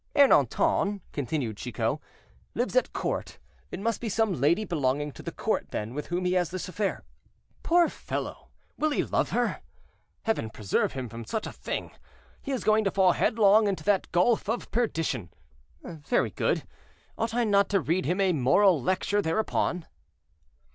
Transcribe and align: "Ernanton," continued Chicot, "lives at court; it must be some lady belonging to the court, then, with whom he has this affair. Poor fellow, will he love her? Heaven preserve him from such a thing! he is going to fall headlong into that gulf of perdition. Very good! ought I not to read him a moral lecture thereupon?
"Ernanton," 0.15 1.01
continued 1.13 1.57
Chicot, 1.57 1.99
"lives 2.55 2.75
at 2.75 2.91
court; 2.91 3.37
it 3.69 3.79
must 3.79 4.01
be 4.01 4.09
some 4.09 4.33
lady 4.41 4.65
belonging 4.65 5.11
to 5.11 5.21
the 5.21 5.31
court, 5.31 5.69
then, 5.69 5.93
with 5.93 6.07
whom 6.07 6.25
he 6.25 6.33
has 6.33 6.49
this 6.49 6.67
affair. 6.67 7.03
Poor 7.61 7.87
fellow, 7.87 8.49
will 8.79 8.89
he 8.89 9.03
love 9.03 9.29
her? 9.29 9.61
Heaven 10.23 10.49
preserve 10.49 10.93
him 10.93 11.07
from 11.07 11.23
such 11.23 11.45
a 11.45 11.51
thing! 11.51 11.91
he 12.41 12.51
is 12.51 12.63
going 12.63 12.83
to 12.85 12.89
fall 12.89 13.11
headlong 13.11 13.67
into 13.67 13.83
that 13.83 14.11
gulf 14.11 14.49
of 14.49 14.71
perdition. 14.71 15.29
Very 15.83 16.31
good! 16.31 16.63
ought 17.15 17.35
I 17.35 17.43
not 17.43 17.69
to 17.69 17.79
read 17.79 18.05
him 18.07 18.19
a 18.19 18.33
moral 18.33 18.81
lecture 18.81 19.21
thereupon? 19.21 19.85